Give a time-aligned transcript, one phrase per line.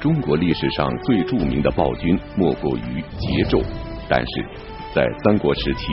[0.00, 3.62] 中国历史上最著名的暴君莫过于桀纣，
[4.08, 4.46] 但是
[4.94, 5.92] 在三国时期，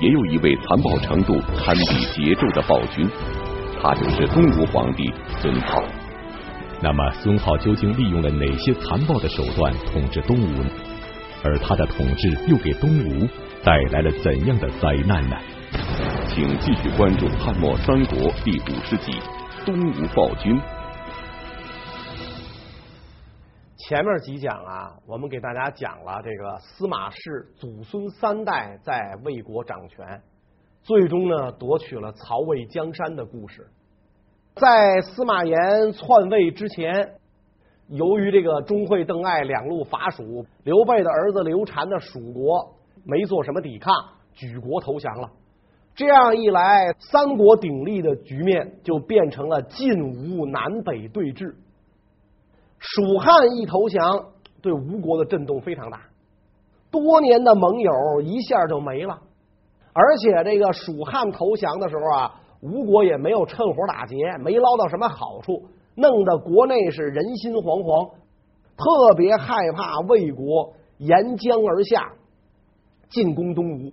[0.00, 3.08] 也有一位残暴程度堪比桀纣的暴君，
[3.80, 5.84] 他就是东吴皇帝孙皓。
[6.82, 10.70] 那么，孙皓究竟利用了哪些残暴的手段统治东吴呢？
[11.44, 13.28] 而他的统治又给东吴
[13.62, 15.36] 带来了怎样的灾难呢？
[16.26, 19.12] 请继续关注《汉末三国》第五十集
[19.64, 20.52] 《东吴暴君》。
[23.88, 30.22] 前面几讲啊，我们给大家讲了这个司马氏祖孙三代在魏国掌权，
[30.82, 33.68] 最终呢夺取了曹魏江山的故事。
[34.56, 37.12] 在司马炎篡位之前，
[37.86, 42.74] 由于这个钟会、邓艾两路伐蜀，刘备的儿子刘禅的蜀国
[43.04, 43.94] 没做什么抵抗，
[44.32, 45.30] 举国投降了。
[45.94, 51.54] 这样一来，三国鼎立的局面就变成了晋吴南北对峙。
[52.78, 54.26] 蜀汉一投降，
[54.62, 56.00] 对吴国的震动非常大，
[56.90, 59.18] 多年的盟友一下就没了。
[59.92, 68.12] 而且这个蜀汉投降的时候啊，吴国也没有趁火打劫，没捞到什么好处，弄得国内是人心惶惶，
[68.76, 72.12] 特别害怕魏国沿江而下
[73.08, 73.92] 进攻东吴。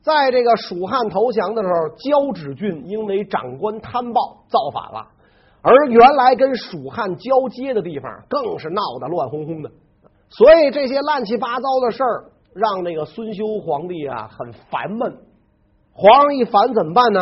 [0.00, 5.08] 在这个蜀汉投降的时候，交趾郡因为长官贪暴造反了，
[5.62, 9.70] 而原来跟蜀汉交接的地方更是闹得乱哄哄的，
[10.28, 15.18] 所以这些乱七八糟的事儿让那个孙休皇帝啊很烦闷。
[15.92, 17.20] 皇上一烦怎么办呢？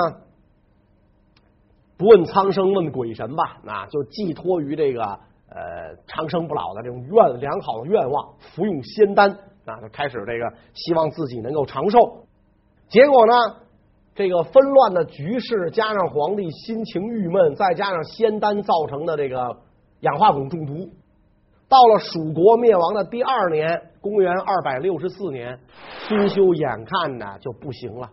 [1.97, 9.31] 不问苍生，问鬼神吧，那就寄托于这个呃长生不老的这种愿良好的愿望，服用仙丹
[9.65, 12.27] 啊，就开始这个希望自己能够长寿。
[12.89, 13.33] 结果呢，
[14.17, 19.59] 这个纷乱的局势，加上皇帝心情郁闷，再加上仙丹造成的这个
[20.01, 20.89] 氧化汞中毒，
[21.69, 25.59] 到了蜀国灭亡的第二年，公元二百六十四年，
[26.09, 28.09] 孙休眼看呢就不行了。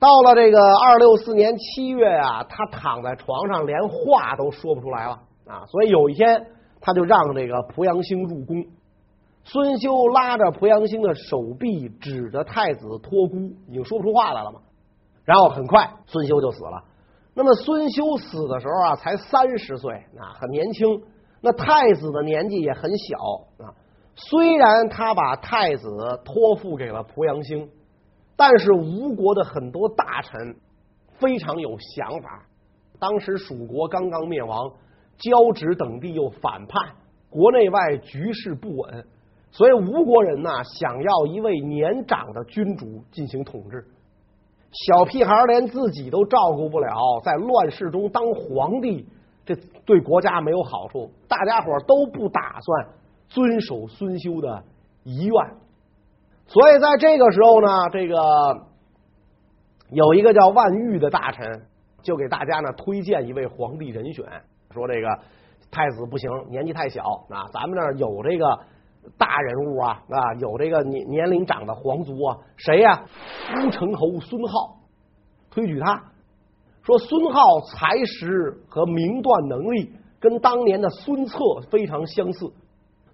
[0.00, 5.66] 到了这个二六四年七月啊，他躺在床上，连话都说不出来了啊！
[5.66, 6.46] 所以有一天，
[6.80, 8.64] 他就让这个濮阳兴入宫。
[9.44, 13.36] 孙休拉着濮阳兴的手臂，指着太子托孤，
[13.68, 14.60] 已经说不出话来了嘛。
[15.28, 16.82] 然后很快，孙休就死了。
[17.34, 21.02] 那么孙休死的时候啊，才三十岁啊，很年轻。
[21.42, 23.18] 那太子的年纪也很小
[23.62, 23.74] 啊。
[24.14, 25.90] 虽然他把太子
[26.24, 27.68] 托付给了濮阳兴，
[28.36, 30.56] 但是吴国的很多大臣
[31.18, 32.46] 非常有想法。
[32.98, 34.72] 当时蜀国刚刚灭亡，
[35.18, 36.94] 交趾等地又反叛，
[37.28, 39.06] 国内外局势不稳。
[39.50, 43.86] 所以吴国人呢，想要一位年长的君主进行统治。
[44.70, 49.06] 小屁孩连自己都照顾不了，在乱世中当皇帝，
[49.46, 49.56] 这
[49.86, 51.10] 对国家没有好处。
[51.26, 52.88] 大家伙都不打算
[53.28, 54.62] 遵守孙修的
[55.04, 55.34] 遗愿。
[56.46, 58.16] 所以在这个时候呢，这个
[59.90, 61.62] 有一个叫万玉的大臣，
[62.02, 64.24] 就给大家呢推荐一位皇帝人选，
[64.70, 65.08] 说这个
[65.70, 68.58] 太子不行，年纪太小啊，咱们那儿有这个。
[69.16, 73.04] 大人物啊啊，有这个年年龄长的皇族啊，谁呀、
[73.56, 74.76] 乌程侯孙皓，
[75.50, 76.02] 推举他，
[76.82, 81.38] 说孙皓才识和明断能力跟当年的孙策
[81.70, 82.52] 非常相似，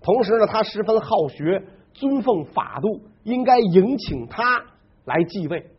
[0.00, 1.62] 同时呢，他十分好学，
[1.92, 4.64] 尊奉法度，应该迎请他
[5.04, 5.70] 来继位。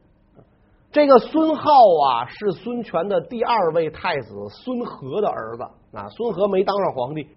[0.91, 7.27] 这个孙皓啊，是孙权的第二位太子孙和的儿子啊，孙和没当上皇帝。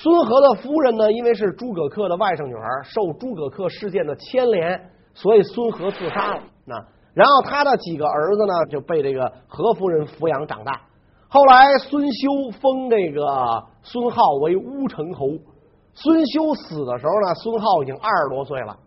[0.00, 4.80] 孙和的夫人呢，因为是诸葛恪的外甥女儿，受诸葛恪事件的牵连，
[5.12, 6.42] 所以孙和自杀了。
[6.64, 6.76] 那
[7.14, 10.82] 然后他的几个儿子呢，就被这个何夫人抚养长大。
[11.26, 15.30] 后来孙休封这个孙皓为乌程侯。
[15.94, 18.78] 孙休死的时候呢，孙皓已经二十多岁了。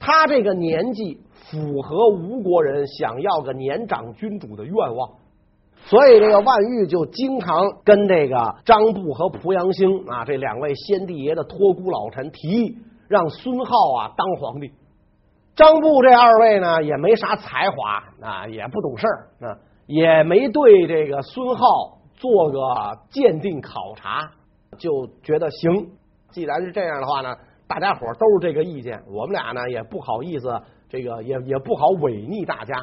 [0.00, 5.10] 他这个年纪符合吴国人想要个年长君主的愿望。
[5.86, 12.78] 所以这个万玉就经常跟这个张布和濮阳兴啊这两位先帝爷的托孤老臣提议，
[13.08, 14.72] 让孙浩啊当皇帝。
[15.56, 22.60] 张布这二位呢也没啥才华啊，也不懂事儿啊，也没对这个孙浩做个
[23.10, 24.30] 鉴定考察，
[24.78, 25.88] 就觉得行。
[26.30, 27.34] 既然是这样的话呢，
[27.66, 32.76] 大家伙都是这个意见，我们俩呢也不好意思，这个也也不好违逆大家，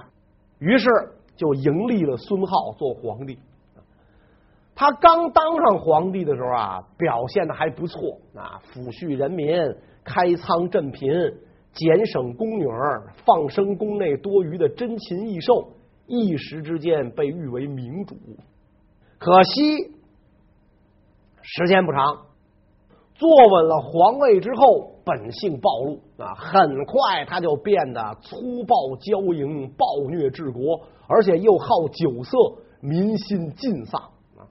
[0.60, 0.89] 于是。
[1.38, 3.39] 就迎立了孙浩做皇帝。
[4.75, 9.48] 他刚当上皇帝的时候啊，表现的还不错啊，抚恤人民，
[10.04, 11.10] 开仓赈贫，
[11.74, 12.66] 减省宫女，
[13.25, 15.69] 放生宫内多余的珍禽异兽，
[16.06, 18.16] 一时之间被誉为明主。
[19.18, 19.78] 可惜
[21.42, 22.28] 时间不长，
[23.16, 32.38] 坐稳了皇位之后，本性暴露啊，很快他就变得粗暴骄淫、暴虐治国，而且又好酒色，
[32.81, 34.01] 民心尽丧
[34.38, 34.45] 啊。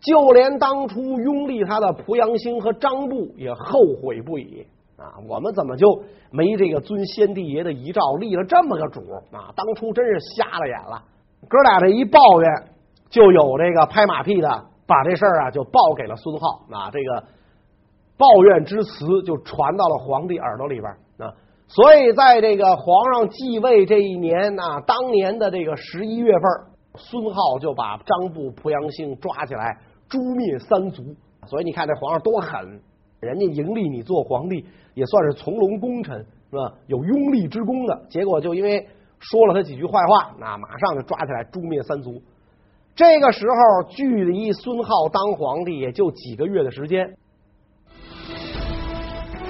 [0.00, 4.66] 就连当初拥立他的濮阳兴和张布也后悔不已
[4.96, 5.18] 啊。
[5.28, 9.00] 我们怎么就没这个遵先帝爷的遗诏，立了这么个主
[9.32, 9.52] 啊？
[9.56, 11.02] 当初真是瞎了眼了。
[11.48, 12.50] 哥俩这一抱怨，
[13.10, 14.48] 就有这个拍马屁的，
[14.86, 17.24] 把这事儿啊就报给了孙浩啊，这个。
[18.16, 20.86] 抱怨之词就传到了皇帝耳朵里边
[21.18, 21.34] 啊，
[21.66, 26.42] 所以在这个皇上继位这一年啊，当年的这个十一月份，
[26.96, 29.78] 孙浩就把张布、濮阳兴抓起来
[30.08, 31.02] 诛灭三族。
[31.46, 32.80] 所以你看这皇上多狠，
[33.20, 34.64] 人家迎立你做皇帝
[34.94, 36.74] 也算是从龙功臣是吧？
[36.86, 38.86] 有拥立之功的，结果就因为
[39.18, 42.22] 说了他几句坏话，那马上就抓起来诛灭三族。
[42.94, 47.16] 这个时候距离孙浩当皇帝也就几个月的时间。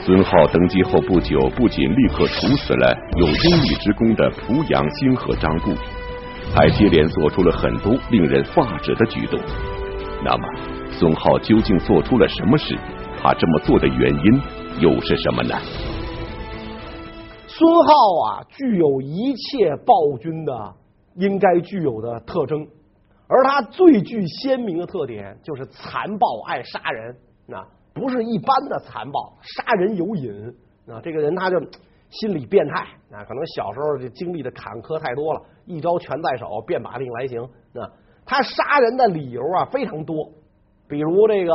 [0.07, 5.71] 孙浩登基后不久，不仅立刻处死了有忠义之功的濮阳兴和张固，
[6.55, 9.41] 还接连做出了很多令人发指的举动。
[10.23, 10.47] 那么，
[10.93, 12.77] 孙浩究竟做出了什么事？
[13.17, 14.43] 他这么做的原因
[14.79, 15.55] 又是什么呢？
[17.47, 20.75] 孙浩啊，具有一切暴君的
[21.15, 22.67] 应该具有的特征，
[23.27, 27.17] 而他最具鲜明的特点就是残暴、爱杀人。
[27.47, 27.57] 那。
[27.95, 30.53] 不是一般的残暴，杀人有瘾
[30.89, 31.01] 啊！
[31.01, 31.61] 这个人他就
[32.11, 32.75] 心理变态
[33.13, 37.87] 啊，可能小时候就经历的坎坷太多了，一招拳在手，变把令来行啊！
[38.27, 40.29] 他杀人的理由啊非常多，
[40.89, 41.53] 比如这个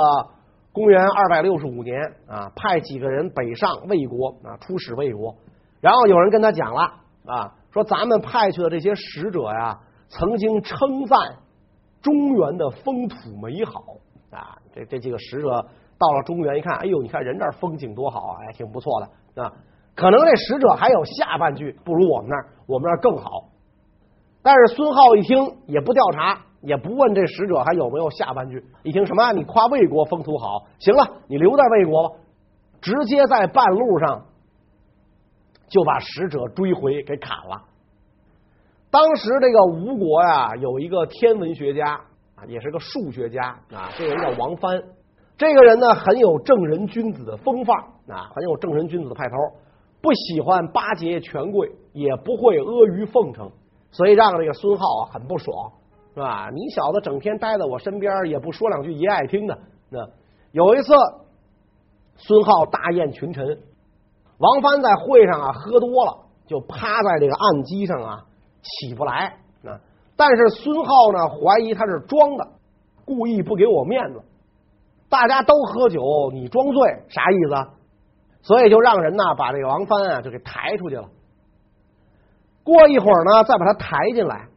[0.72, 5.36] 公元二百六十五年啊，派几个人北上魏国啊，出使魏国，
[5.82, 6.82] 然后有人跟他讲了
[7.26, 9.78] 啊，说咱们派去的这些使者呀，
[10.08, 11.18] 曾经称赞
[12.02, 13.84] 中原的风土美好
[14.32, 15.66] 啊，这这几个使者。
[16.00, 19.52] 到了中原一看，哎呦，你看人这儿风景多好啊，还挺不错的啊。
[19.96, 23.50] 可能这使者还有下半句不如我们那儿，我们那儿更好。
[24.42, 28.64] 但是孙皓一听也不调查，也不问这使者还有没有下半句。
[28.84, 29.34] 一听什么？
[29.34, 32.16] 你夸魏国风土好，行了，你留在魏国吧。
[32.80, 34.26] 直接在半路上
[35.68, 37.66] 就把使者追回给砍了。
[38.90, 42.00] 当时这个吴国呀，有一个天文学家，
[42.48, 44.82] 也是个数学家啊，这个人叫王帆。
[45.40, 47.78] 这个人呢，很有正人君子的风范
[48.10, 49.36] 啊，很有正人君子的派头，
[50.02, 53.50] 不喜欢巴结权贵，也不会阿谀奉承，
[53.90, 55.72] 所以让这个孙浩啊很不爽，
[56.14, 56.50] 是吧？
[56.54, 59.58] 你小子整天待在我身边，也不说两句爷爱听的。
[59.90, 60.06] 那
[60.52, 60.94] 有一次，
[62.18, 63.46] 孙浩大宴群臣，
[64.40, 68.26] 王帆在会上啊喝多了，就趴在这个案几上啊
[68.62, 69.80] 起不来啊。
[70.18, 72.46] 但是孙浩呢怀疑他是装的，
[73.06, 74.22] 故意不给我面子。
[75.10, 76.02] 大家都喝酒，
[76.32, 77.72] 你装醉啥意思？
[78.42, 81.10] 所以就让人呢把这个王帆啊就给抬出去了。
[82.64, 84.48] 过一会儿呢，再把他抬进来，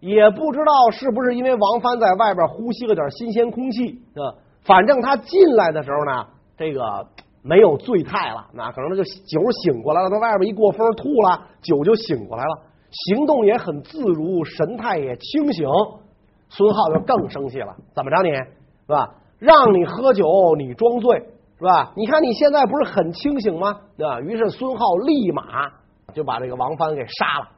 [0.00, 4.34] 也不知道是不是因为王帆在外边呼吸了点新鲜空气啊。
[4.62, 6.26] 反正他进来的时候呢，
[6.56, 7.06] 这个
[7.42, 10.08] 没有醉态了，那可能他就酒醒过来了。
[10.08, 15.68] 他外边一过风吐了，酒就醒过来了，行动也很自如，神态也清醒。
[16.48, 18.46] 孙浩就更生气了，怎么着你是
[18.88, 19.08] 吧？
[19.44, 20.24] 让你喝酒，
[20.56, 21.18] 你装醉
[21.58, 21.92] 是吧？
[21.96, 23.80] 你看你现在不是很清醒吗？
[23.98, 24.20] 对吧？
[24.20, 25.70] 于是孙浩立马
[26.14, 27.48] 就把这个王帆给杀了，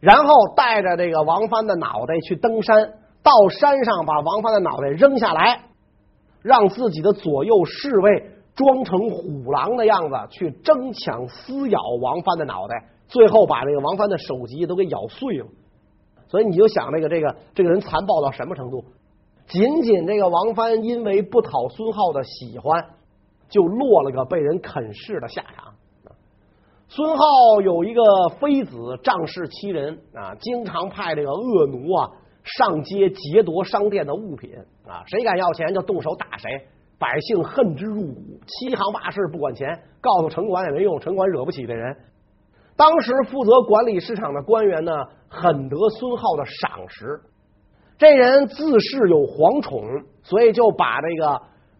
[0.00, 5.62] 然后带着这个王帆的脑袋去登山，到山上把王帆的脑袋扔下来，
[6.42, 15.46] 让自己的左右侍卫装成虎狼的样子去争抢撕咬王帆的脑袋，最后把这个王帆的首级都给咬碎了。
[16.28, 18.84] 所以你就想这个这个这个人残暴到什么程度？
[19.48, 22.84] 仅仅这个王帆因为不讨孙浩的喜欢，
[23.48, 25.74] 就落了个被人啃噬的下场。
[26.88, 27.24] 孙浩
[27.62, 28.02] 有一个
[28.40, 32.10] 妃子仗势欺人啊，经常派这个恶奴啊
[32.44, 34.52] 上街劫夺商店的物品
[34.86, 36.48] 啊，谁敢要钱就动手打谁，
[36.98, 41.96] 百姓恨之入骨，欺行霸市不管钱，告诉城管也没用，城管惹不起这人。
[42.76, 44.92] 当时负责管理市场的官员呢，
[45.28, 47.20] 很得孙浩的赏识。
[47.98, 49.82] 这人自恃有皇宠，
[50.22, 51.28] 所以就把这个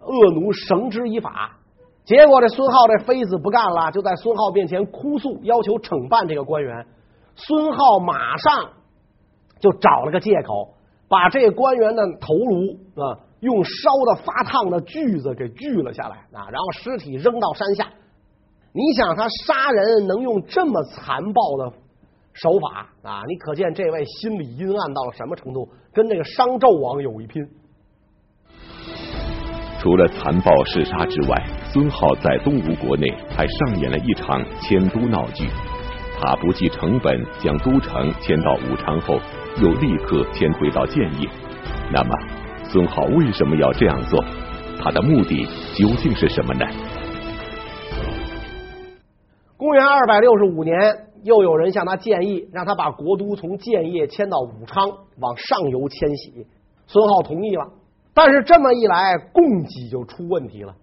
[0.01, 1.59] 恶奴绳之以法。
[2.05, 6.87] 结果这孙浩这妃子不干了，就在孙浩面前哭诉，要求惩办这个官员。
[7.35, 8.71] 孙浩马上
[9.61, 10.75] 就找了个借口，
[11.09, 17.89] 把这官员的头颅啊，用烧的发烫的锯子给锯了下来啊，然后尸体扔到山下。
[18.73, 21.73] 你想他杀人能用这么残暴的
[22.37, 23.23] 手法啊！
[23.27, 27.43] 你可见这位心理阴暗到了什么程度，跟那个商纣王有一拼。
[29.81, 35.49] 除了残暴嗜杀之外，孙浩在东吴国内还上演了一场迁都闹剧。
[36.19, 39.19] 他不计成本将都城迁到武昌后，
[39.63, 41.29] 又立刻迁回到建业。
[41.93, 42.11] 那么，
[42.65, 44.23] 孙浩为什么要这样做？
[44.79, 46.67] 他的目的究竟是什么呢？
[49.57, 50.75] 公元二百六十五年，
[51.27, 54.89] 又有人向他建议，让他把国都从建业迁到武昌，
[55.21, 56.47] 往上游迁徙。
[56.87, 57.69] 孙浩同意了。
[58.15, 60.75] 但是这么一来，供给就出问题了。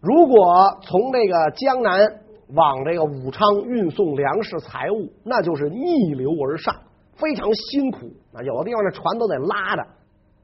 [0.00, 2.20] 如果从这个江南
[2.54, 6.76] 往这个武昌运送粮食财物，那就是逆流而上，
[7.16, 8.42] 非常辛苦啊！
[8.42, 9.82] 有的地方这船都得拉着，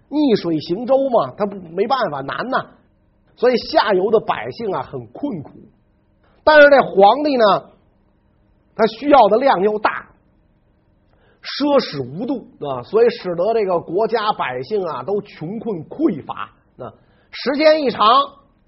[0.08, 2.70] 逆水行舟嘛，他不没办法，难呐。
[3.36, 5.50] 所以下游的百姓啊很困苦。
[6.42, 7.44] 但是这皇帝呢，
[8.74, 10.08] 他需要的量又大。
[11.42, 16.52] 奢侈无度啊，所以使得这个国家百姓啊都穷困匮乏。
[16.76, 16.88] 那
[17.32, 18.06] 时间一长，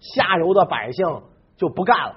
[0.01, 1.07] 下游的百姓
[1.57, 2.17] 就不干了。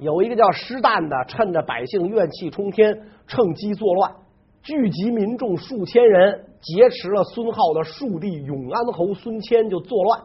[0.00, 4.16] 有一个叫师旦的，趁着百姓怨气冲天，趁机作乱，
[4.64, 10.24] 聚集民众数千人，劫持了孙浩的庶弟永安侯孙谦，就作乱。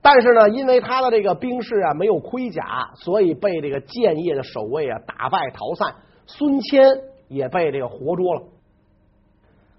[0.00, 5.96] 但是呢，因为他的这个兵士啊没有盔甲，所以被这个建业的守卫啊打败逃散。
[6.26, 6.82] 孙谦
[7.28, 8.42] 也被这个活捉了。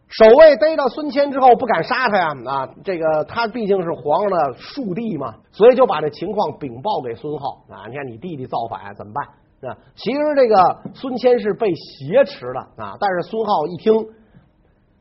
[0.09, 2.69] 守卫逮到孙谦之后，不敢杀他呀啊！
[2.83, 7.87] 这个他毕竟是皇上的庶弟嘛，所以就把这情况禀报给孙浩啊。
[7.87, 9.71] 你看你弟弟造反怎么办？
[9.71, 12.95] 啊，其实这个孙谦是被挟持的啊。
[12.99, 14.07] 但是孙浩一听，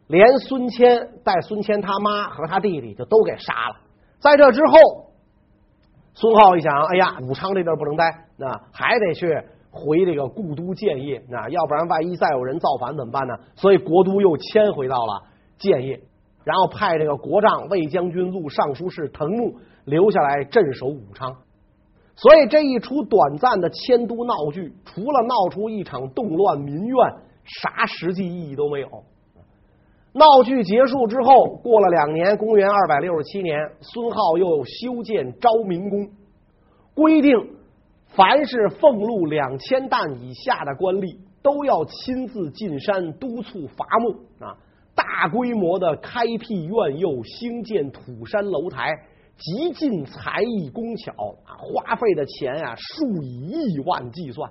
[0.07, 3.77] 连孙谦带孙谦他妈和他弟弟就都给杀了。
[4.19, 5.11] 在这之后，
[6.15, 9.29] 孙浩一想，哎呀，武昌这地儿不能待，那还得去。
[9.73, 13.35] 回这个故都建业，那要不然万一再有人造反怎么办呢？
[13.57, 15.23] 所以国都又迁回到了
[15.57, 15.99] 建业，
[16.45, 21.35] 然后派这个国丈、魏将军录尚书事滕木留下来镇守武昌。
[22.14, 26.97] 所以这一出短暂的迁都闹剧，除了闹出一场动乱民怨，
[27.43, 28.88] 啥实际意义都没有。
[30.12, 36.11] 闹剧结束之后，过了两年，公元二百六十七年，孙浩又修建昭明宫，
[36.95, 37.62] 规定。
[38.14, 39.88] 凡是俸禄两千石
[40.21, 44.57] 以下的官吏，都要亲自进山督促伐木啊！
[44.95, 48.90] 大规模的开辟苑囿，兴建土山楼台，
[49.38, 51.12] 极尽才艺工巧
[51.47, 51.57] 啊！
[51.57, 54.50] 花费的钱啊，数以亿万计算。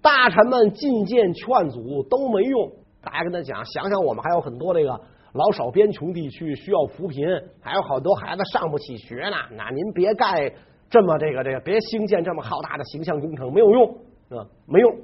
[0.00, 4.98] 大臣们进谏劝阻都没用，大家跟他讲，想想我们还有很多这个
[5.34, 7.26] 老少边穷地区需要扶贫，
[7.60, 9.36] 还有好多孩子上不起学呢。
[9.54, 10.50] 那您别盖。
[10.90, 13.88] 这么这个这个，别兴建这么浩大的形象工程，没有用
[14.30, 14.96] 啊，没用。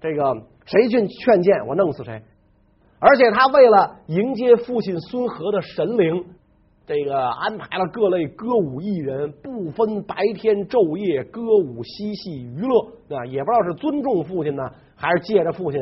[0.00, 2.22] 这个谁去劝谏，我弄死谁。
[2.98, 6.24] 而且他为了迎接父亲孙和的神灵，
[6.86, 14.62] 这个安排了各类歌舞艺人，不分白天昼夜，歌舞嬉戏娱乐啊，也不知道是尊重父亲呢，
[14.96, 15.80] 还是借着父亲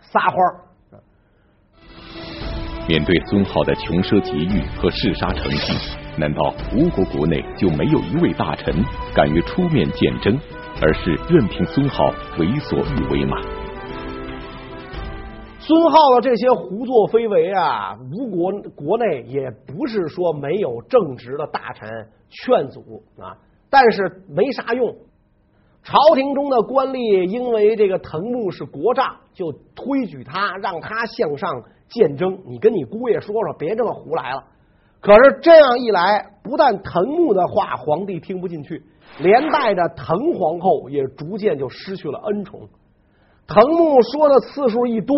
[0.00, 0.69] 撒欢儿。
[2.88, 5.76] 面对孙浩的穷奢极欲和嗜杀成性。
[6.18, 8.74] 难道吴国国内就没有一位大臣
[9.14, 10.38] 敢于出面谏争，
[10.82, 13.36] 而是任凭孙浩为所欲为吗？
[15.60, 21.88] 孙浩的这些胡作非为啊，吴国国内也不是说没有正直的大臣
[22.28, 23.38] 劝阻啊，
[23.70, 24.96] 但是没啥用。
[25.82, 32.38] 朝廷中的官吏因为这个藤木是国丈，就推举他，让他向上谏争。
[32.46, 34.44] 你跟你姑爷说说，别这么胡来了。
[35.00, 38.82] 可是这样一来，不但滕木的话皇帝听不进去，
[39.18, 42.68] 连带着滕皇后也逐渐就失去了恩宠。
[43.46, 45.16] 滕木说的次数一多，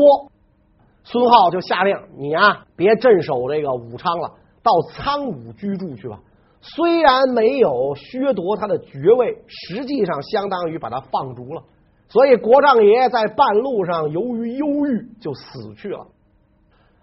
[1.02, 6.20] 孙浩就下令你啊，别镇守这个武昌了，到苍梧居住去吧。
[6.60, 11.64] 虽然没有削夺他的爵位，实际上相当于把他放逐了。
[12.08, 16.06] 所以国丈爷在半路上由于忧郁就死去了。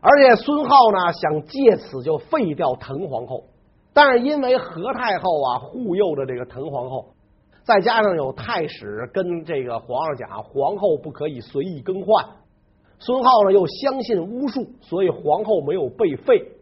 [0.01, 3.43] 而且孙浩呢，想借此就废掉滕皇后，
[3.93, 7.07] 但是因为何太后啊护佑着这个滕皇后，
[7.63, 12.25] 再加上有太史跟这个皇上讲，皇后不可以随意更换，
[12.99, 16.53] 孙浩呢又相信巫术，所以皇后没有被废。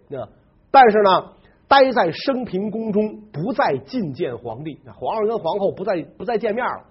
[0.72, 1.34] 但是呢，
[1.68, 4.80] 待在升平宫中，不再觐见皇帝。
[5.00, 6.86] 皇上跟皇后不再不再见面了，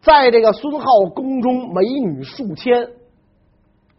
[0.00, 2.90] 在这个孙浩宫中，美女数千，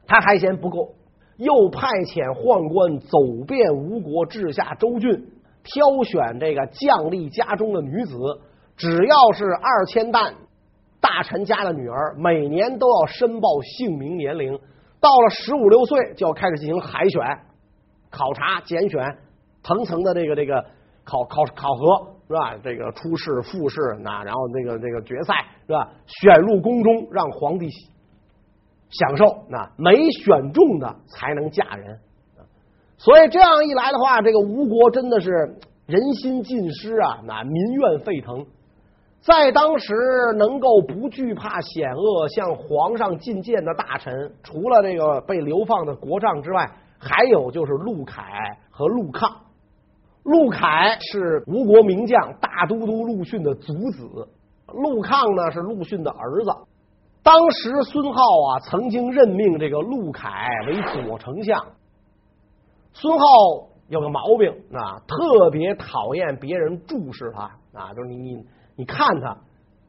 [0.08, 0.94] 他还嫌不够。
[1.40, 5.10] 又派遣宦官走遍吴国，治下州郡，
[5.64, 8.18] 挑选这个将吏家中的女子，
[8.76, 10.12] 只要是二千石
[11.00, 14.60] 大臣家的女儿，每年都要申报姓名年龄，
[15.00, 17.22] 到了十五六岁就要开始进行海选、
[18.12, 19.18] 考察、拣选，
[19.64, 20.66] 层层的这个这个
[21.06, 22.58] 考考考核是吧？
[22.62, 25.34] 这个初试、复试，那然后那个那个决赛
[25.66, 25.90] 是吧？
[26.06, 27.70] 选入宫中，让皇帝
[28.90, 29.46] 享受。
[29.50, 32.00] 那没选中的才能嫁人。
[32.98, 35.30] 所以这样一来的话，这个吴国真的是
[35.86, 38.46] 人心尽失啊，那民怨沸腾。
[39.22, 39.94] 在当时
[40.38, 48.24] 能够不惧怕险恶向皇上进谏的大臣，除了这个被流放的国丈之外，还有就是陆凯
[48.70, 49.30] 和陆抗。
[50.24, 54.28] 陆凯是吴国名将大都督陆逊的族子，
[54.74, 56.52] 陆抗呢是陆逊的儿子。
[57.30, 61.64] 当时孙皓啊曾经任命这个陆凯为左丞相。
[62.92, 67.44] 孙皓有个毛病啊，特别讨厌别人注视他
[67.80, 68.44] 啊，就是你你
[68.78, 69.38] 你看他，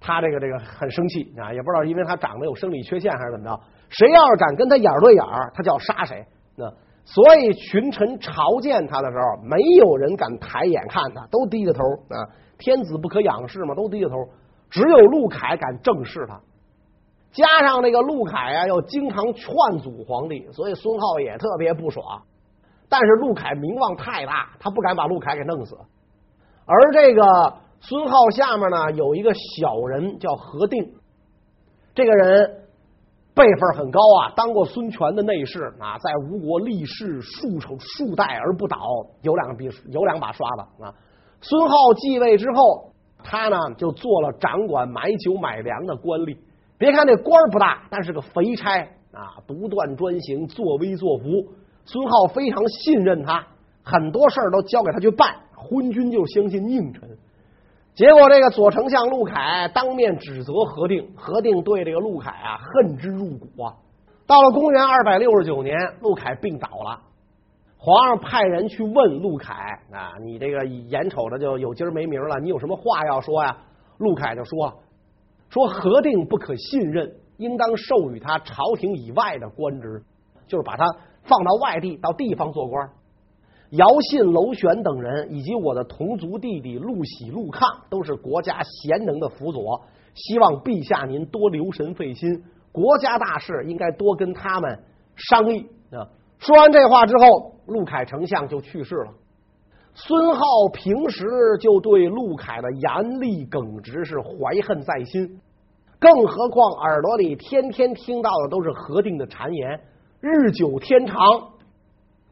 [0.03, 6.23] 他这个这个很生气啊，也不知道因为他长得有生理缺陷还是怎么着，谁要是敢跟他眼对眼，他就要杀谁。
[6.57, 6.71] 那
[7.07, 11.81] 所以群臣朝见他的时候，没有人敢抬眼看他，都低着头
[12.11, 12.21] 啊。
[12.59, 14.17] 天子不可仰视嘛，都低着头。
[14.69, 16.39] 只有陆凯敢正视他，
[17.33, 19.45] 加上那个陆凯啊，又经常劝
[19.81, 22.23] 阻皇帝，所以孙浩也特别不爽。
[22.89, 25.77] 但是陆凯名望太大，他不敢把陆凯给弄死。
[26.67, 30.93] 而这个孙浩下面呢，有一个小人叫何定，
[31.95, 32.63] 这个人
[33.33, 38.77] 辈分很高啊，当过孙权的内侍啊，在吴国立世数数数代而不倒，
[39.23, 40.95] 有两笔有两把刷子啊。
[41.41, 42.91] 孙浩继位之后，
[43.23, 46.37] 他呢就做了掌管买酒买粮的官吏。
[46.81, 48.81] 别看这官不大，但是个肥差
[49.13, 51.25] 啊，独断专行，作威作福。
[51.85, 53.47] 孙浩非常信任他，
[53.83, 57.07] 很多事儿都交给他去办，昏君就相信佞臣。
[57.93, 63.77] 结果这个左丞相陆凯当面指责何定，何定对这个陆凯啊恨之入骨啊。
[64.27, 66.99] 到了公元二百六十九年，陆凯病倒了，
[67.77, 69.53] 皇上派人去问陆凯
[69.93, 73.55] 啊，你这个眼瞅着就有今儿没明了，你有什么话要说呀？
[73.99, 74.73] 陆凯就说
[75.51, 80.03] 说何定不可信任，应当授予他朝廷以外的官职，
[80.47, 80.87] 就是把他。
[81.23, 82.89] 放到外地，到地方做官。
[83.73, 89.83] 姚信、娄玄等人，以及我的同族弟弟陆喜、陆抗，都是国家贤能的辅佐。
[90.15, 94.83] 希望陛下您多留神费心，国家大事应该多跟他们
[95.15, 95.69] 商议。
[95.93, 96.09] 啊，
[96.39, 99.13] 说完这话之后，陆凯丞相就去世了。
[99.95, 101.27] 孙浩平时
[101.61, 105.41] 就对陆凯的严厉耿直是怀恨在心，
[105.99, 109.81] 更何况耳朵里天天听到的都是何定的谗言。
[110.21, 111.17] 日久天长，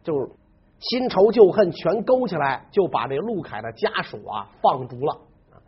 [0.02, 0.28] 就是
[0.78, 5.16] 新仇旧恨全勾起来，就把这陆凯的家属啊放逐了。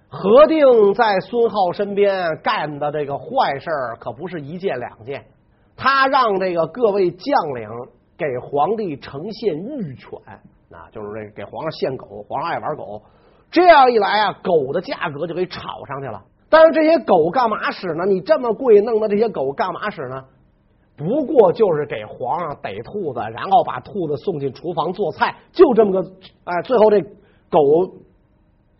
[0.08, 5.24] 何定在孙浩身边干的这个坏事可不是一件两件，
[5.76, 7.68] 他让这个各位将领
[8.16, 10.18] 给皇帝呈献御犬，
[10.72, 13.02] 啊，就是这给皇上献狗，皇上爱玩狗，
[13.50, 16.22] 这样一来啊，狗的价格就给炒上去了。
[16.48, 18.06] 但是这些狗干嘛使呢？
[18.06, 20.24] 你这么贵弄的这些狗干嘛使呢？
[20.96, 26.10] 不过就是给皇上逮兔子，然后把兔子送进厨房做菜，就这么个
[26.44, 27.58] 哎，最后这狗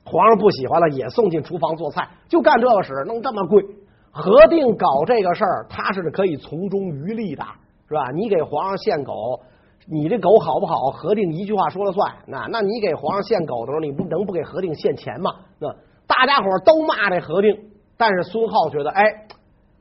[0.04, 3.64] 皇上不喜欢了，也送进厨房做菜，就干这个事，弄这么贵。
[4.12, 7.44] 何定搞这个事儿，他是可以从中渔利的，
[7.88, 8.10] 是吧？
[8.12, 9.40] 你给皇上献狗，
[9.86, 10.90] 你这狗好不好？
[10.90, 12.12] 何定一句话说了算。
[12.26, 15.30] 那那你给皇上献狗的时候，你不能不给何定献钱吗？
[15.58, 15.68] 那
[16.06, 17.56] 大家伙都骂这何定，
[17.96, 19.02] 但是孙浩觉得，哎。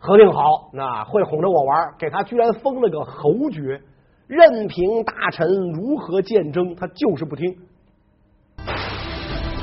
[0.02, 3.82] 何定好，那会哄着我玩，给他居然封了个侯爵，
[4.28, 7.54] 任凭大臣如何谏争，他就是不听。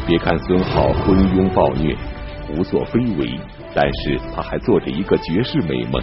[0.07, 1.97] 别看孙浩昏庸暴虐、
[2.47, 3.41] 胡作非为，
[3.75, 6.03] 但是他还做着一个绝世美梦。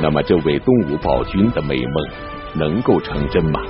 [0.00, 2.08] 那么，这位东吴暴君的美梦
[2.58, 3.60] 能够成真吗？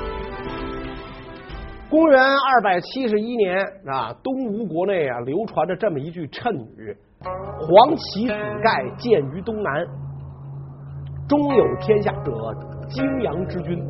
[1.88, 6.96] 公元二百七十一年啊，东吴国内啊流传着这么一句谶语。
[7.20, 9.84] 黄旗子盖建于东南，
[11.28, 12.32] 终有天下者，
[12.88, 13.82] 泾阳之君。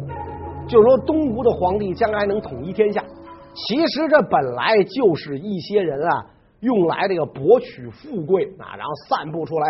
[0.68, 3.02] 就是说，东吴的皇帝将来能统一天下。
[3.54, 6.26] 其实这本来就是一些人啊
[6.60, 9.66] 用来这个博取富贵啊，然后散布出来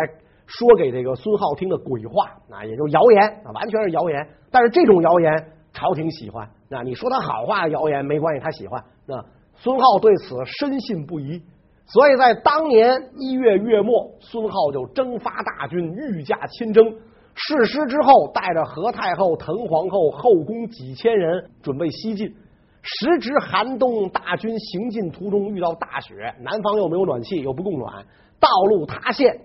[0.47, 4.27] 说给这个孙浩听的鬼话啊，也就谣言啊，完全是谣言。
[4.49, 8.83] 但是这种谣言朝廷喜欢，那你说他好话的谣言没关系，他喜欢。
[9.05, 9.23] 那
[9.55, 11.41] 孙浩对此深信不疑。
[11.85, 16.95] 所以在当年一月月末，孙浩就征发大军，御驾亲征。
[17.33, 22.33] 誓师之后，带着何太后、滕皇后、后宫几千人，准备西进。
[22.81, 28.05] 时值寒冬，大军行进途中遇到大雪，南方又没有暖气，又不供暖，
[28.39, 29.41] 道路塌陷。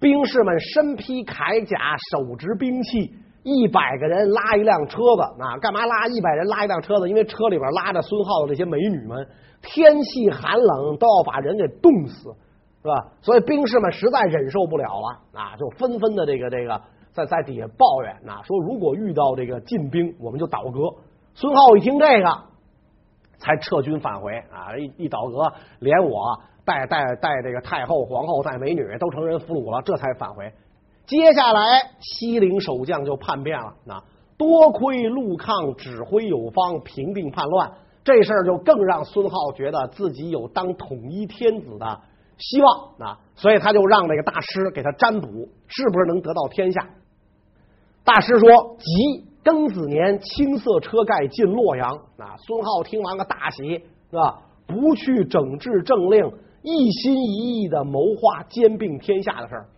[0.00, 1.76] 兵士们身披铠甲，
[2.10, 7.08] 手执兵器，一百个人拉一辆车子，啊，干嘛拉一百人拉一辆车子？
[7.08, 9.28] 因为车里边拉着孙浩的这些美女们，
[9.60, 12.34] 天气寒冷都要把人给冻死，
[12.82, 13.12] 是吧？
[13.20, 16.80] 所以兵士们实在忍受不了了，啊，就纷纷的这个这个
[17.12, 20.80] 在在底下抱怨，啊，说如果遇到这个进兵，我们就倒戈。
[21.34, 22.38] 孙浩一听这个，
[23.38, 30.52] 才撤军返回啊，一一倒戈，连我带带带这个太后、皇后、带美女都成人俘虏了，这才返回。
[31.06, 31.60] 接下来，
[32.00, 33.74] 西陵守将就叛变了。
[33.84, 34.02] 那
[34.36, 37.72] 多亏陆抗指挥有方，平定叛乱，
[38.04, 42.00] 这事儿就更让孙浩觉得自己有当统一天子的
[42.38, 42.90] 希望。
[42.98, 46.88] 那所以他就让这个大师给他占卜，是不是能得到天下？
[48.04, 51.90] 大师说：吉，庚子年，青色车盖进洛阳。
[52.18, 54.42] 啊，孙浩听完个大喜，是吧？
[54.66, 59.68] 不去整治政令，一心一意的谋划兼并天下的事儿。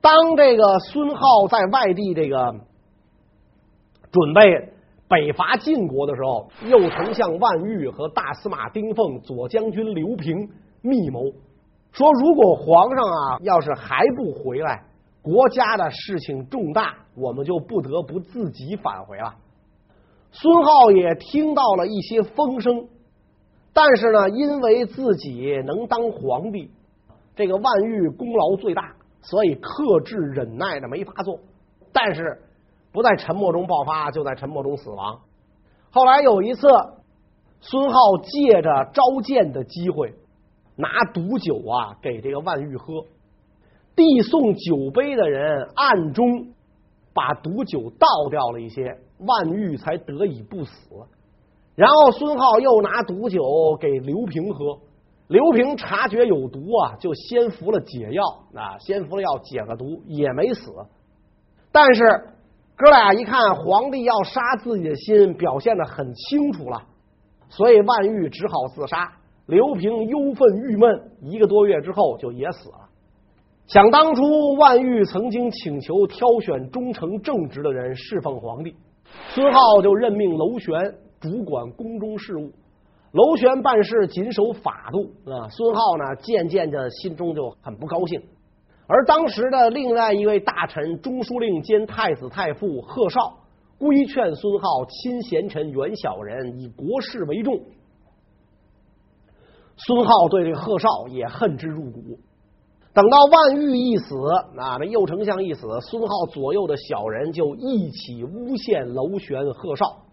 [0.00, 2.54] 当这个孙浩在外地这个
[4.12, 4.72] 准备
[5.08, 10.50] 北伐晋国的时候，右丞相万玉和大司马丁奉、左将军刘平
[10.82, 11.32] 密谋
[11.92, 14.84] 说，如果皇上啊要是还不回来，
[15.22, 19.34] 国家的事情重大，我们就不得不自己返回了。
[20.32, 22.88] 孙浩也听到了一些风声，
[23.74, 26.70] 但是呢，因为自己能当皇帝，
[27.36, 28.94] 这个万玉功劳最大。
[29.26, 31.40] 所以克制忍耐的没法做，
[31.94, 32.42] 但是
[32.92, 35.18] 不在沉默中爆发，就在沉默中死亡。
[35.90, 36.68] 后来有一次，
[37.62, 40.12] 孙浩借着召见的机会，
[40.76, 43.06] 拿毒酒啊给这个万玉喝，
[43.96, 46.52] 递送酒杯的人暗中
[47.14, 50.72] 把毒酒倒掉了一些，万玉才得以不死。
[51.74, 53.40] 然后孙浩又拿毒酒
[53.80, 54.78] 给刘平喝。
[55.26, 58.22] 刘平察觉有毒啊，就先服了解药
[58.54, 60.70] 啊，先服了药解了毒，也没死。
[61.72, 62.02] 但是
[62.76, 66.82] 哥俩一看皇帝要杀自己的心表现得很清楚了，
[67.48, 69.12] 所以万玉只好自杀。
[69.46, 72.76] 刘平忧愤郁闷，一个多月之后就也死了。
[73.66, 78.76] 想当初，万玉曾经请求挑选忠诚正直的人侍奉皇帝，
[79.30, 82.52] 孙浩就任命娄玄主管宫中事务。
[83.12, 88.20] 楼玄办事谨守法度啊，孙浩呢渐渐的心中就很不高兴。
[88.86, 93.38] 而当时的另外一位大臣中书令兼太子太傅贺绍
[93.78, 97.58] 规劝孙浩亲贤臣远小人，以国事为重。
[99.76, 102.18] 孙浩对这个贺绍也恨之入骨。
[102.92, 104.14] 等到万玉一死
[104.58, 110.03] 啊，这右丞相一死，孙浩左右的小人就一起诬陷楼玄、贺绍。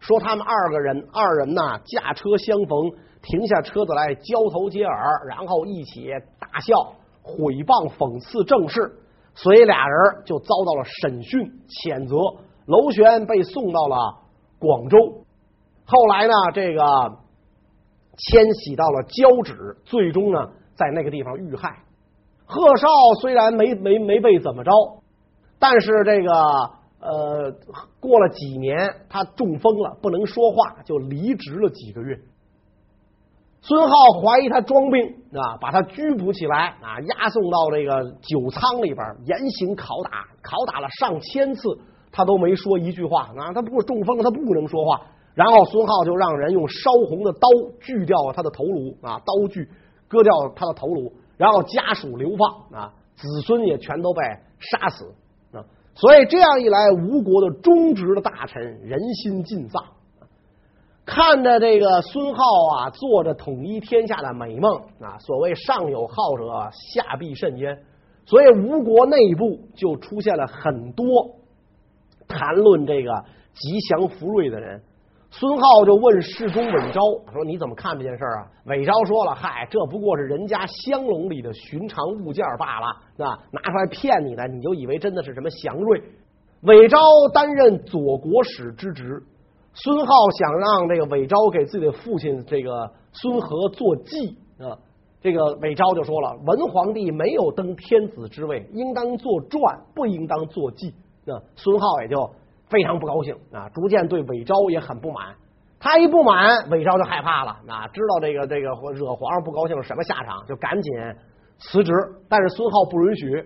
[0.00, 6.08] 说他们二个人，二人呐驾车相逢，停下车子来交头接耳，然后一起
[6.38, 8.96] 大笑，毁谤讽刺政事，
[9.34, 12.16] 所以俩人就遭到了审讯谴责。
[12.66, 13.96] 娄玄被送到了
[14.60, 14.96] 广州，
[15.84, 16.82] 后来呢，这个
[18.16, 21.82] 迁徙到了交趾，最终呢在那个地方遇害。
[22.46, 22.86] 贺绍
[23.20, 24.70] 虽然没没没被怎么着，
[25.58, 26.77] 但是这个。
[27.08, 27.50] 呃，
[28.00, 28.76] 过了几年，
[29.08, 32.20] 他中风了，不能说话，就离职了几个月。
[33.62, 41.62] 孙浩怀疑他装病啊，把他拘捕起来啊，押送到这个酒仓里边严刑拷打，拷打了上千次，
[42.12, 43.54] 他都没说一句话啊。
[43.54, 45.00] 他不中风，他不能说话。
[45.34, 47.48] 然后孙浩就让人用烧红的刀
[47.80, 49.66] 锯掉了他的头颅啊，刀锯
[50.08, 54.22] 割掉他的头颅，然后家属流放啊，子孙也全都被
[54.60, 55.14] 杀死。
[56.00, 59.82] 所以这样一来，吴国的忠直的大臣人心尽丧，
[61.04, 62.42] 看着这个孙浩
[62.76, 67.82] 啊，做着统一天下的美梦啊，所谓上有好者，下必甚焉。
[68.26, 71.06] 所以吴国内部就出现了很多
[72.28, 74.82] 谈论这个吉祥福瑞的人。
[75.30, 77.00] 孙浩就问侍中韦昭
[77.32, 82.86] 说：“你怎么看这件事啊？”韦昭说了：“嗨，这不过是人家香笼里的寻常物件罢了，
[83.16, 86.02] 那拿出来骗你的，你就以为真的是什么祥瑞？”
[86.62, 86.98] 韦昭
[87.34, 89.22] 担任左国使之职，
[89.74, 94.78] 孙浩想让这个韦昭给自己的父亲这个孙和做祭啊。
[95.20, 100.94] 这个韦昭就说了：“文皇帝没有登天子之位，应当做传，不应当做祭。”
[101.26, 102.30] 那孙浩也就。
[102.70, 105.34] 非常不高兴啊，逐渐对韦昭也很不满。
[105.80, 110.92] 他一不满，韦昭就害怕了啊，知道这个这个惹皇上不高兴什么下场，就赶紧
[111.58, 111.92] 辞职。
[112.28, 113.44] 但是孙浩不允许。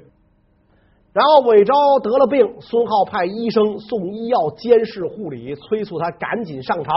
[1.13, 6.93] 然后韦昭得了病，孙浩派医生送医药监视护理，催促他赶紧上朝。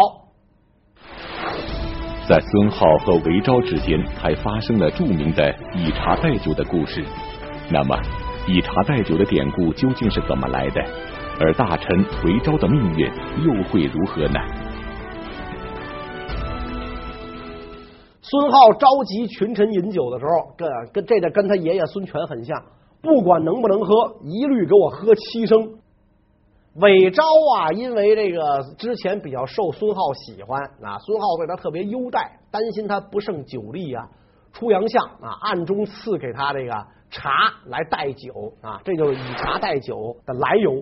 [2.28, 7.04] 在孙浩和韦昭之间，还发生了著名的以茶代酒的故事。
[7.70, 7.96] 那么，
[8.48, 10.82] 以茶代酒的典故究竟是怎么来的？
[11.38, 13.06] 而大臣韦昭的命运
[13.44, 14.40] 又会如何呢？
[18.22, 22.64] 孙浩召集群臣饮酒的时候，跟跟这个跟他爷爷孙权很像，
[23.02, 25.76] 不管能不能喝，一律给我喝七升。
[26.76, 27.24] 韦昭
[27.58, 34.08] 啊，因为这个之前比较受孙浩喜欢啊，孙浩对他特别优待，担心他不胜酒力啊，
[34.54, 36.72] 出洋相啊，暗中赐给他这个
[37.10, 37.30] 茶
[37.66, 40.82] 来代酒啊，这就是以茶代酒的来由。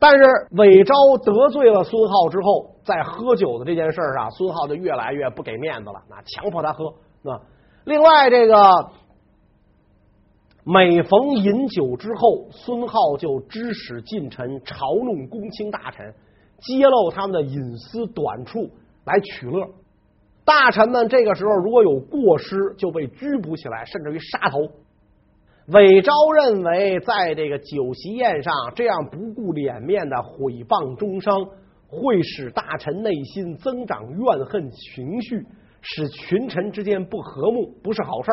[0.00, 6.86] 但是韦昭得罪了孙浩之后，在喝酒的这件事上，孙浩就越来越不给面子了，那强迫他喝。
[7.30, 7.38] 啊，
[7.84, 8.56] 另外这个
[10.64, 16.14] 每逢饮酒之后，孙浩就指使近臣嘲弄公卿大臣，
[16.60, 18.70] 揭露他们的隐私短处
[19.04, 19.68] 来取乐。
[20.46, 24.60] 大臣们这个时候如果有过失，就被拘捕起来，甚至于杀头。
[25.72, 31.46] 韦昭认为，在这个酒席宴上这样不顾脸面的毁谤中伤，
[31.86, 35.46] 会使大臣内心增长怨恨情绪，
[35.80, 38.30] 使群臣之间不和睦，不是好事。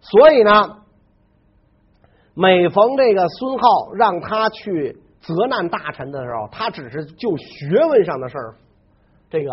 [0.00, 0.78] 所以呢，
[2.34, 8.54] 每逢这个孙浩让他去责难大臣的时候，他只是就学问上的事儿，
[9.28, 9.52] 这个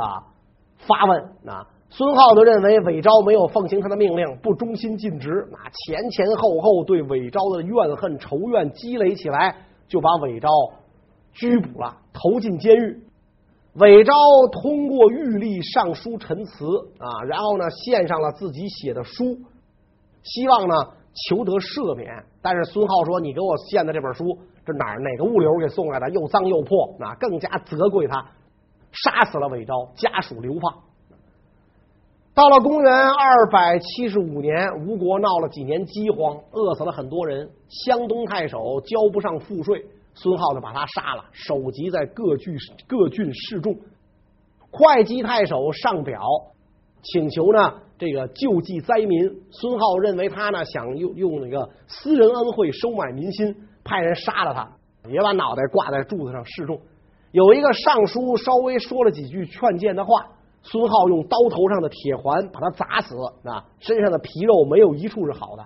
[0.77, 1.67] 发问啊。
[1.93, 9.53] 孙浩就认为韦昭没有奉行他的命令，不忠心尽职，那前前后后对韦昭的怨恨仇怨积累起来，
[9.89, 10.47] 就把韦昭
[11.33, 13.03] 拘捕了，投进监狱。
[13.73, 14.13] 韦昭
[14.53, 16.65] 通过狱吏上书陈词
[16.97, 19.37] 啊，然后呢献上了自己写的书，
[20.23, 20.75] 希望呢
[21.27, 22.23] 求得赦免。
[22.41, 24.23] 但是孙浩说：“你给我献的这本书，
[24.65, 26.09] 这哪哪个物流给送来的？
[26.09, 28.31] 又脏又破，那更加责怪他，
[28.93, 30.73] 杀死了韦昭，家属流放。”
[32.33, 37.49] 到了公元二百七十五年，吴国闹了几年饥荒，饿死了很多人。
[37.67, 42.55] 湘东太守交不上赋税，孙浩就把他杀了，首级在各郡
[42.87, 43.75] 各郡示众。
[44.71, 46.21] 会稽太守上表
[47.03, 49.29] 请求呢，这个救济灾民。
[49.51, 54.71] 孙浩认为他呢想用用那个私人恩惠收买民心，派人杀了他，
[55.09, 56.79] 也把脑袋挂在柱子上示众。
[57.33, 60.29] 有一个尚书稍微说了几句劝谏的话。
[60.63, 65.65] 孙浩用刀头上的铁环把他砸死啊，身上的皮肉没有一处是好的，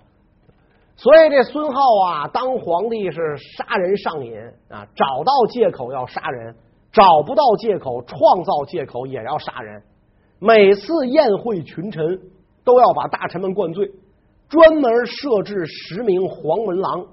[0.95, 4.33] 所以这孙浩啊，当皇帝是杀人上瘾
[4.69, 6.55] 啊，找到借口要杀人，
[6.93, 9.83] 找不到借口创造借口也要杀人。
[10.39, 12.19] 每次宴会群臣，
[12.63, 13.91] 都要把大臣们灌醉，
[14.47, 17.05] 专门设置十名黄门郎，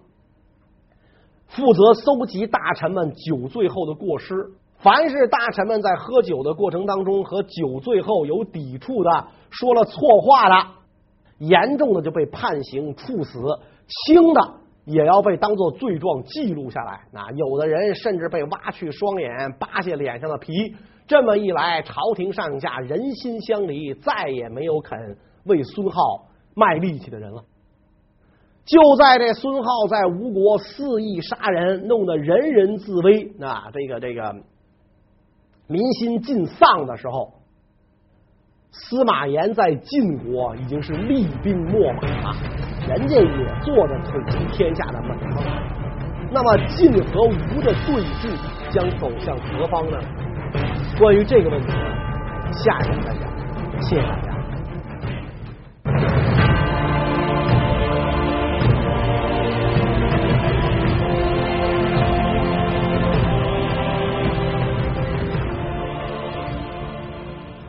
[1.48, 4.34] 负责搜集大臣们酒醉后的过失。
[4.82, 10.70] 凡是大臣们在喝酒的过程当中和酒醉后有抵触的，说了错话的，
[11.38, 13.38] 严重的就被判刑处死，
[13.86, 17.02] 轻的也要被当做罪状记录下来。
[17.12, 20.74] 那有的人甚至被挖去双眼，扒下脸上的皮。
[21.06, 24.98] 这么一来，朝廷上下人心相离，再也没有肯
[25.44, 27.44] 为孙浩卖力气的人了。
[28.64, 33.32] 就在这孙浩在吴国肆意杀人，弄得人人自危。
[33.38, 34.34] 那这个这个。
[35.72, 37.32] 民心尽丧的时候，
[38.70, 42.37] 司马炎在晋国已经是厉兵秣马了，
[42.88, 45.28] 人家也做着统一天下的本分。
[46.30, 48.37] 那么晋和吴的对峙
[48.70, 49.98] 将走向何方呢？
[50.98, 51.72] 关于这个问题，
[52.52, 53.82] 下一期再讲。
[53.82, 54.31] 谢谢大家。